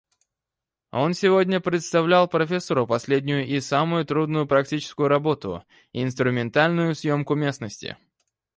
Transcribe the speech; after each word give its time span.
Он 0.91 1.13
сегодня 1.13 1.59
представлял 1.59 2.27
профессору 2.27 2.87
последнюю 2.87 3.45
и 3.45 3.59
самую 3.59 4.03
трудную 4.03 4.47
практическую 4.47 5.07
работу— 5.09 5.63
инструментальную 5.93 6.95
съемку 6.95 7.35
местности... 7.35 7.97